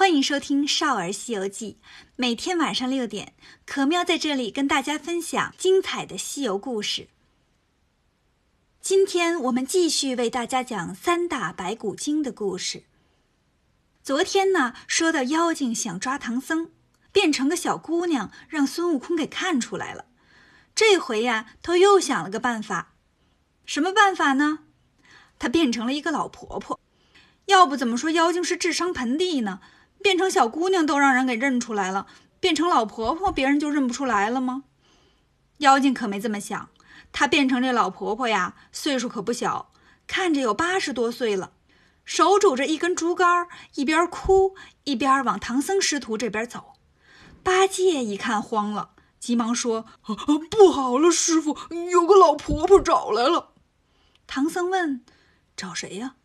[0.00, 1.76] 欢迎收听《少儿西游记》，
[2.16, 3.34] 每天晚上六点，
[3.66, 7.08] 可喵在这里跟大家分享精彩的西游故事。
[8.80, 12.84] 今天我们继续为大家讲三打白骨精的故事。
[14.02, 16.70] 昨天呢，说到妖精想抓唐僧，
[17.12, 20.06] 变成个小姑娘，让孙悟空给看出来了。
[20.74, 22.94] 这回呀，他又想了个办法。
[23.66, 24.60] 什么办法呢？
[25.38, 26.80] 他变成了一个老婆婆。
[27.44, 29.60] 要不怎么说妖精是智商盆地呢？
[30.02, 32.06] 变成小姑娘都让人给认出来了，
[32.40, 34.64] 变成老婆婆别人就认不出来了吗？
[35.58, 36.70] 妖精可没这么想，
[37.12, 39.70] 她变成这老婆婆呀，岁数可不小，
[40.06, 41.52] 看着有八十多岁了，
[42.04, 44.54] 手拄着一根竹竿，一边哭
[44.84, 46.72] 一边往唐僧师徒这边走。
[47.42, 49.84] 八戒一看慌了，急忙说
[50.50, 51.56] ：“不好了，师傅，
[51.90, 53.52] 有个老婆婆找来了。”
[54.26, 55.04] 唐僧问
[55.56, 56.16] ：“找谁呀？”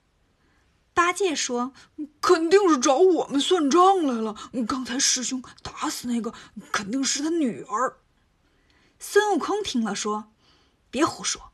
[0.95, 1.73] 八戒说
[2.21, 4.33] ：“肯定是找我们算账来了。
[4.65, 6.33] 刚才师兄打死那个，
[6.71, 7.97] 肯定是他女儿。”
[8.97, 10.31] 孙悟空听了说
[10.89, 11.51] ：“别胡说，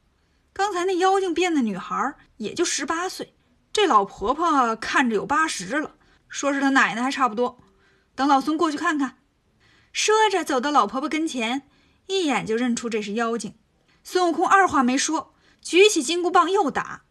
[0.53, 3.33] 刚才那妖精变的女孩也就十八岁，
[3.73, 5.95] 这老婆婆看着有八十了，
[6.29, 7.57] 说是她奶奶还差不多。
[8.13, 9.17] 等老孙过去看看。”
[9.91, 11.67] 说着，走到老婆婆跟前，
[12.05, 13.55] 一眼就认出这是妖精。
[14.03, 17.05] 孙悟空二话没说，举起金箍棒又打。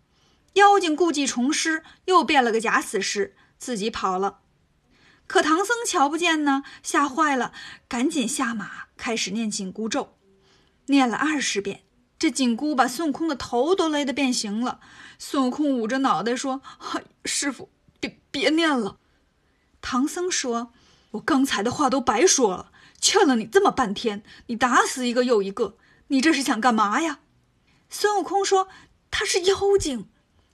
[0.55, 4.41] 妖精故技重施，又变了个假死尸，自己跑了。
[5.27, 7.53] 可唐僧瞧不见呢，吓坏了，
[7.89, 10.17] 赶紧下马，开始念紧箍咒，
[10.87, 11.83] 念了二十遍。
[12.19, 14.81] 这紧箍把孙悟空的头都勒得变形了。
[15.19, 16.61] 孙悟空捂着脑袋说
[17.25, 18.99] ：“师傅，别别念了。”
[19.81, 20.73] 唐僧说
[21.13, 25.79] ：“我刚才的话都白说了，劝了你这么半天，你打死一个又一个，
[26.09, 27.21] 你这是想干嘛呀？”
[27.89, 28.69] 孙悟空说
[29.11, 30.10] ：“他是妖精。”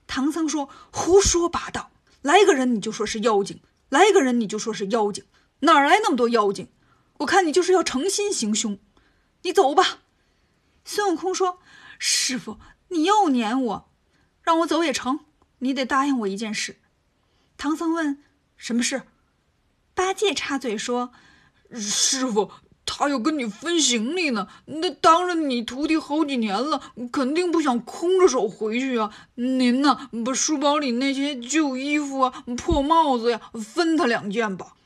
[0.07, 1.91] 唐僧说：“胡说八道！
[2.23, 5.25] 来个人你就说是妖精，来个人你就说是妖精，
[5.61, 6.69] 哪来那么多妖精？
[7.19, 8.79] 我看你就是要诚心行凶。
[9.43, 10.01] 你走吧。”
[10.85, 11.61] 孙悟空说
[11.99, 12.59] ：“师傅，
[12.89, 13.91] 你又撵我，
[14.43, 15.21] 让我走也成。
[15.59, 16.81] 你得答应我一件事。”
[17.57, 18.23] 唐僧问
[18.57, 19.03] ：“什么事？”
[19.95, 21.13] 八戒插嘴说
[21.73, 22.53] ：“师傅。”
[22.89, 26.81] 他要跟你分行李呢，那当了你徒弟好几年了，
[27.13, 29.13] 肯定不想空着手回去啊。
[29.35, 33.41] 您呢，把书包里那些旧衣服啊、破帽子呀，
[33.75, 34.77] 分他两件吧。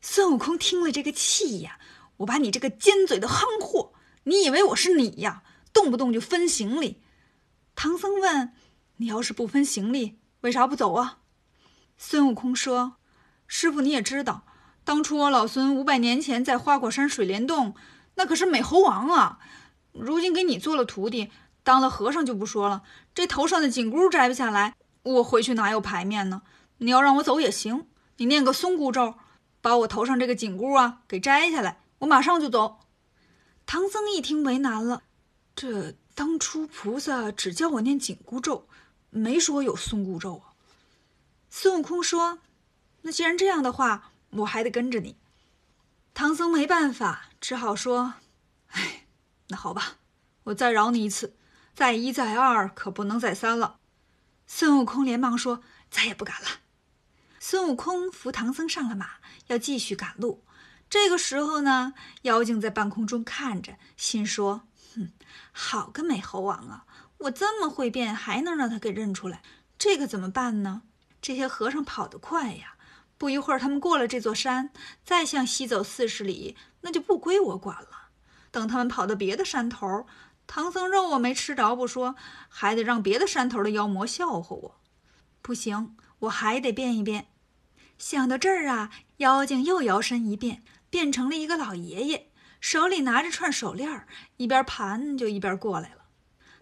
[0.00, 1.80] 孙悟空听了这个气呀，
[2.18, 3.92] 我把你这个尖嘴的憨货，
[4.22, 5.42] 你以为我是你呀？
[5.72, 7.02] 动不动就分行李。
[7.74, 8.52] 唐僧问
[8.98, 11.18] ：“你要是不分行李，为啥不走啊？”
[11.98, 12.94] 孙悟空说
[13.46, 14.44] ：“师傅你也知道。”
[14.88, 17.74] 当初我老孙五百年前在花果山水帘洞，
[18.14, 19.38] 那可是美猴王啊！
[19.92, 21.30] 如今给你做了徒弟，
[21.62, 22.82] 当了和尚就不说了，
[23.14, 26.40] 这头上的紧箍摘不下来，我回去哪有牌面呢？
[26.78, 29.16] 你要让我走也行，你念个松箍咒，
[29.60, 32.78] 把我头上这个紧箍啊给摘下来，我马上就走。
[33.66, 35.02] 唐僧一听为难了，
[35.54, 38.66] 这当初菩萨只教我念紧箍咒，
[39.10, 40.56] 没说有松箍咒啊。
[41.50, 42.38] 孙悟空说
[43.02, 45.16] ：“那既然这样的话。”我还得跟着你，
[46.12, 48.14] 唐僧没办法，只好说
[48.72, 49.06] ：“哎，
[49.48, 49.96] 那好吧，
[50.44, 51.34] 我再饶你一次，
[51.74, 53.78] 再一再二，可不能再三了。”
[54.46, 56.48] 孙悟空连忙说：“再也不敢了。”
[57.40, 59.12] 孙悟空扶唐僧上了马，
[59.46, 60.44] 要继续赶路。
[60.90, 65.12] 这个时候呢，妖精在半空中看着，心说：“哼，
[65.52, 66.84] 好个美猴王啊！
[67.18, 69.42] 我这么会变，还能让他给认出来？
[69.78, 70.82] 这可怎么办呢？
[71.20, 72.74] 这些和尚跑得快呀！”
[73.18, 74.70] 不一会儿，他们过了这座山，
[75.04, 78.10] 再向西走四十里，那就不归我管了。
[78.50, 80.06] 等他们跑到别的山头，
[80.46, 82.14] 唐僧肉我没吃着不说，
[82.48, 84.80] 还得让别的山头的妖魔笑话我。
[85.42, 87.26] 不行，我还得变一变。
[87.98, 92.30] 想到这儿啊，妖精又摇身一变，变成了一个老爷爷，
[92.60, 94.06] 手里拿着串手链，
[94.36, 96.04] 一边盘就一边过来了。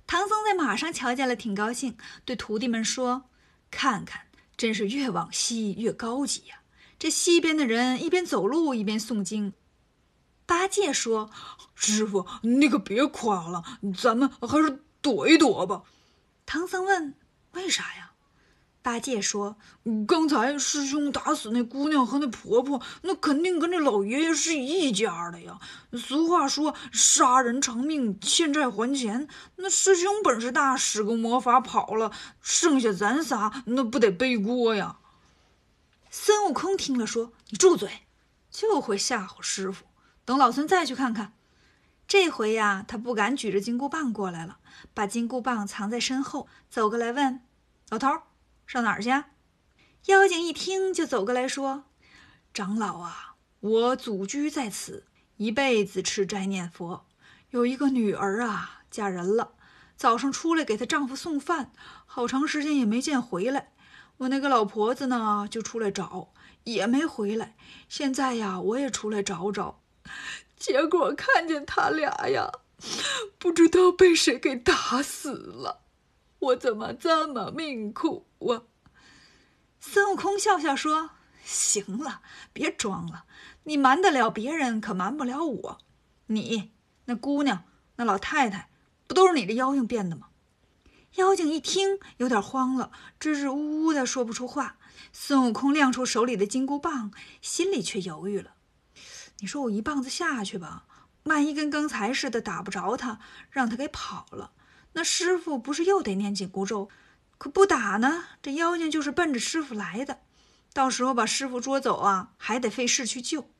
[0.06, 3.28] 唐僧在马上瞧见了，挺高兴，对徒弟们说
[3.71, 4.23] ：“看看。”
[4.56, 6.61] 真是越往西越高级呀！
[6.99, 9.53] 这西边的人一边走路一边诵经。
[10.47, 11.31] 八戒说
[11.75, 13.62] ：“师傅，你可别夸了，
[13.99, 15.82] 咱们还是躲一躲吧。”
[16.47, 17.14] 唐僧问
[17.53, 18.12] ：“为啥呀？”
[18.87, 19.56] 八戒说
[20.06, 25.59] ：“刚才师兄打死那姑娘和那婆婆，那肯定跟这老爷爷是一家的呀。
[25.94, 29.27] 俗话说，杀人偿命，欠债还钱。
[29.56, 34.99] 那师兄本事大，使个魔法跑了，剩下咱仨，那不得背锅呀？”
[36.09, 38.06] 孙悟空听了说：“你住嘴，
[38.53, 39.87] 就会吓唬师傅。
[40.25, 41.32] 等老孙再去看看。”
[42.06, 44.59] 这回呀，他不敢举着金箍棒过来了，
[44.94, 47.41] 把金箍棒藏在身后，走过来问
[47.91, 48.06] ：“老头。”
[48.67, 49.11] 上哪儿去？
[50.07, 51.85] 妖精一听就走过来说
[52.53, 57.07] ：“长老啊，我祖居在此，一辈子吃斋念佛。
[57.51, 59.53] 有一个女儿啊，嫁人了，
[59.97, 61.71] 早上出来给她丈夫送饭，
[62.05, 63.73] 好长时间也没见回来。
[64.19, 66.33] 我那个老婆子呢，就出来找，
[66.65, 67.57] 也没回来。
[67.89, 69.83] 现在呀，我也出来找找，
[70.57, 72.51] 结果看见他俩呀，
[73.39, 75.86] 不知道被谁给打死了。
[76.38, 78.62] 我怎么这么命苦啊？
[79.81, 81.11] 孙悟空笑笑说
[81.44, 82.23] ：“行了，
[82.53, 83.25] 别装了，
[83.65, 85.79] 你瞒得了别人，可瞒不了我。
[86.27, 86.73] 你
[87.06, 87.65] 那姑娘、
[87.97, 88.69] 那老太太，
[89.06, 90.29] 不都是你这妖精变的吗？”
[91.17, 94.77] 妖精一听，有点慌了，支支吾吾的说不出话。
[95.12, 97.11] 孙悟空亮出手里的金箍棒，
[97.41, 98.55] 心里却犹豫了
[99.41, 100.85] ：“你说我一棒子下去吧，
[101.23, 103.19] 万一跟刚才似的打不着他，
[103.50, 104.53] 让他给跑了，
[104.96, 106.88] 那师傅不是又得念紧箍咒？
[107.37, 110.20] 可不打呢，这妖精就是奔着师傅来的，
[110.72, 113.50] 到时候把师傅捉走啊，还得费事去救。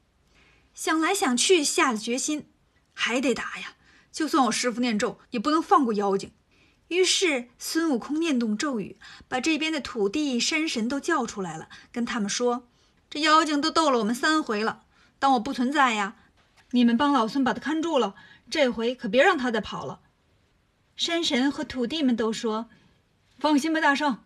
[0.72, 2.48] 想来想去，下了决心，
[2.94, 3.74] 还得打呀！
[4.10, 6.32] 就算我师傅念咒，也不能放过妖精。”
[6.88, 8.96] 于是孙悟空念动咒语，
[9.28, 12.66] 把这边的土地、山神都叫出来了，跟他们说
[13.10, 14.84] ：“这妖精都斗了我们三回了，
[15.18, 16.16] 当我不存在呀！
[16.70, 18.14] 你们帮老孙把他看住了，
[18.50, 20.00] 这回可别让他再跑了。”
[20.96, 22.70] 山神和土地们都说
[23.38, 24.25] ：“放心吧，大圣。”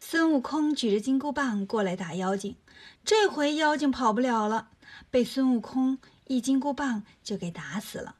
[0.00, 2.56] 孙悟空举着金箍棒过来打妖精，
[3.04, 4.68] 这回妖精跑不了了，
[5.10, 8.16] 被孙悟空一金箍棒就给打死了。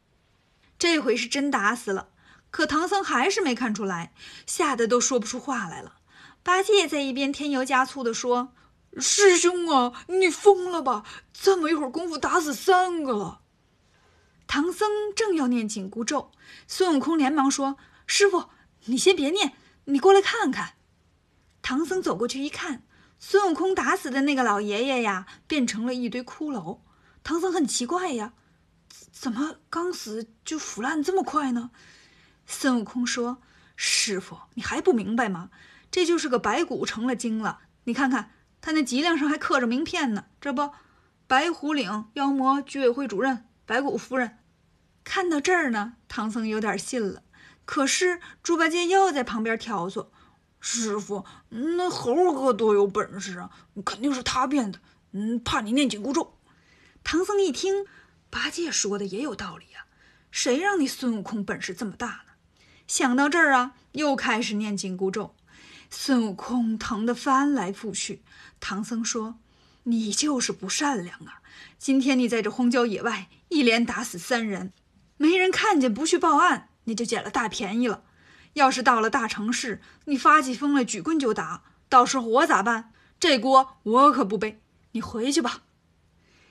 [0.78, 2.08] 这回是真打死了。
[2.50, 4.12] 可唐僧还是没看出来，
[4.46, 5.96] 吓得都说不出话来了。
[6.42, 8.52] 八戒在一边添油加醋地说
[9.00, 11.04] ：“师兄啊，你疯了吧？
[11.32, 13.40] 这么一会儿功夫打死三个了。”
[14.56, 16.32] 唐僧正要念紧箍咒，
[16.66, 17.76] 孙悟空连忙说
[18.08, 18.48] ：“师傅，
[18.86, 19.52] 你先别念，
[19.84, 20.76] 你过来看看。”
[21.60, 22.82] 唐僧走过去一看，
[23.18, 26.78] 孙悟空打死的那个老爷爷呀，变成了一堆骷髅。
[27.22, 28.32] 唐僧很奇怪呀，
[29.12, 31.70] 怎么刚死就腐烂这么快呢？
[32.46, 33.42] 孙悟空说
[33.76, 35.50] ：“师傅，你还不明白吗？
[35.90, 37.58] 这就是个白骨成了精了。
[37.84, 38.30] 你看看，
[38.62, 40.24] 他那脊梁上还刻着名片呢。
[40.40, 40.70] 这不，
[41.26, 44.38] 白虎岭妖魔居委会主任白骨夫人。”
[45.08, 47.22] 看到这儿呢，唐僧有点信了。
[47.64, 50.08] 可是猪八戒又在旁边挑唆
[50.60, 53.50] ：“师傅，那猴哥多有本事啊，
[53.84, 54.80] 肯定是他变的。
[55.12, 56.36] 嗯，怕你念紧箍咒。”
[57.04, 57.86] 唐僧一听，
[58.28, 59.86] 八戒说的也有道理呀，
[60.32, 62.32] 谁让你孙悟空本事这么大呢？
[62.88, 65.36] 想到这儿啊，又开始念紧箍咒。
[65.88, 68.22] 孙悟空疼得翻来覆去。
[68.58, 69.38] 唐僧说
[69.84, 71.40] ：“你就是不善良啊！
[71.78, 74.72] 今天你在这荒郊野外一连打死三人，
[75.16, 78.04] 没人看见不去报案，你就捡了大便宜了。
[78.54, 82.92] 要是到了大城市，你发起疯来举棍就打，到时候我咋办？
[83.18, 84.62] 这锅我可不背。
[84.92, 85.62] 你回去吧。”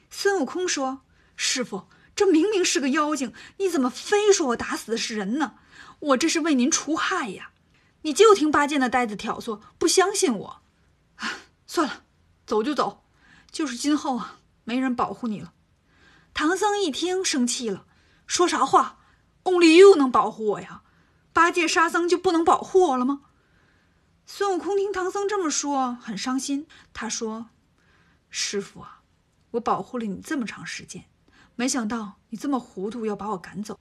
[0.10, 1.02] 孙悟空说
[1.36, 5.56] ：“师傅，这明明是个妖精，你怎么非说我打死的是人呢？”
[6.00, 7.52] 我这是为您除害呀！
[8.02, 10.62] 你就听八戒那呆子挑唆，不相信我。
[11.16, 11.32] 啊
[11.66, 12.04] 算了，
[12.46, 13.04] 走就走，
[13.50, 15.54] 就是今后啊，没人保护你了。
[16.34, 17.86] 唐僧一听生气了，
[18.26, 19.00] 说啥话
[19.44, 20.84] ？Only you 能保护我呀？
[21.34, 23.22] 八戒、沙僧就不能保护我了吗？
[24.26, 26.68] 孙悟空听唐僧这么说，很伤心。
[26.94, 27.50] 他说
[28.30, 29.02] ：“师傅啊，
[29.52, 31.06] 我保护了你这么长时间，
[31.56, 33.80] 没想到你这么糊涂，要把我赶走。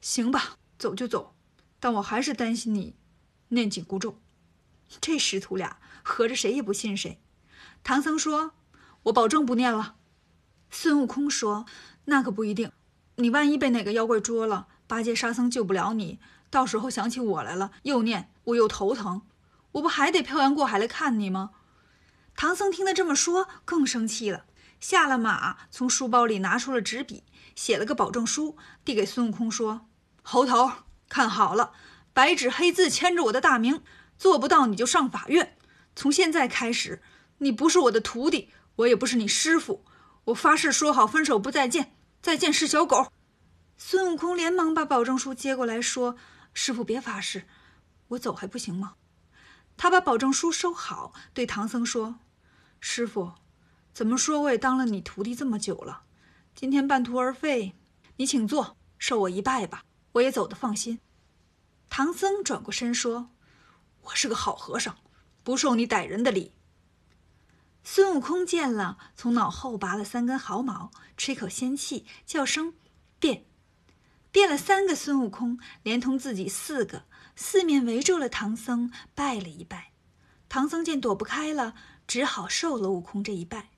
[0.00, 1.34] 行吧，走就走。”
[1.80, 2.96] 但我还是担心你
[3.50, 4.20] 念紧箍咒，
[5.00, 7.22] 这师徒俩合着谁也不信谁。
[7.84, 8.50] 唐僧说
[9.04, 9.94] ：“我保证不念了。”
[10.70, 11.66] 孙悟空说
[12.06, 12.72] ：“那可不一定，
[13.20, 16.20] 你万一被哪个妖怪捉了，八戒、沙僧救不了你，
[16.50, 19.22] 到时候想起我来了又念，我又头疼，
[19.72, 21.50] 我不还得漂洋过海来看你吗？”
[22.36, 24.44] 唐僧听他这么说，更生气了，
[24.78, 27.24] 下了马，从书包里拿出了纸笔，
[27.56, 29.86] 写了个保证书，递给孙悟空说
[30.22, 30.70] ：“猴头。”
[31.10, 31.72] 看好了，
[32.12, 33.82] 白纸黑字签着我的大名，
[34.16, 35.56] 做不到你就上法院。
[35.96, 37.02] 从现在开始，
[37.38, 39.84] 你不是我的徒弟，我也不是你师傅。
[40.26, 43.12] 我发誓说好分手不再见，再见是小狗。
[43.76, 46.16] 孙悟空连忙把保证书接过来说
[46.52, 47.46] ：“师傅别发誓，
[48.08, 48.94] 我走还不行吗？”
[49.76, 52.18] 他把保证书收好，对唐僧说
[52.80, 53.34] ：“师傅，
[53.94, 56.02] 怎么说我也当了你徒弟这么久了，
[56.54, 57.74] 今天半途而废，
[58.16, 60.98] 你请坐，受我一拜吧。”我也走得放心。
[61.88, 63.30] 唐僧转过身说
[64.02, 64.96] ：“我是个好和尚，
[65.44, 66.52] 不受你歹人的礼。”
[67.90, 72.74] 孙悟空见了，从脑后拔了三根毫毛，吹口仙气，叫声
[73.18, 73.46] “变”，
[74.30, 77.04] 变了三个孙悟空，连同自己四个，
[77.34, 79.92] 四面围住了唐僧，拜了一拜。
[80.50, 81.74] 唐僧见躲不开了，
[82.06, 83.70] 只好受了悟空这一拜。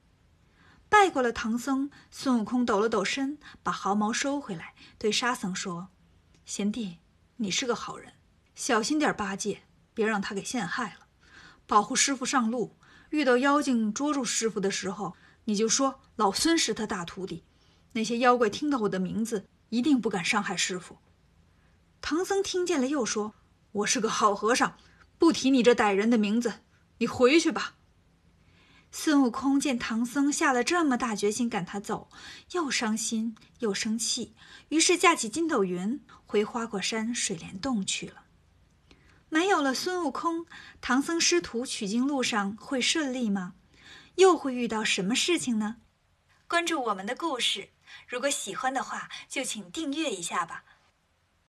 [0.89, 5.91] 拜过了唐僧，孙悟空抖了抖身，把毫毛收回来，对沙僧说
[6.45, 6.99] ：“贤弟，
[7.37, 8.15] 你是个好人，
[8.57, 9.63] 小心点八戒，
[9.95, 11.07] 别让他给陷害了，
[11.69, 12.77] 保护师傅上路。
[13.11, 15.15] 遇到妖精捉住师傅的时候，
[15.45, 17.45] 你就说老孙是他大徒弟。
[17.93, 20.99] 那些妖怪听到我的名字，一定不敢伤害师傅。”
[22.01, 23.35] 唐僧听见了，又说
[23.73, 24.77] ：“我是个好和尚，
[25.19, 26.61] 不提你这歹人的名字，
[26.99, 27.75] 你回去吧。”
[28.93, 32.09] 孙悟空见唐僧下了这么大决心赶他走，
[32.53, 34.35] 又伤心又生气，
[34.71, 38.25] 于是架起筋斗云回花果山水帘洞去了。
[39.33, 40.45] 没有了孙悟空，
[40.81, 43.55] 唐僧师徒取经路上会顺利吗？
[44.17, 45.77] 又会遇到什么事情呢？
[46.49, 47.71] 关注我们的故事，
[48.09, 50.65] 如果喜欢的话，就请订阅一下吧。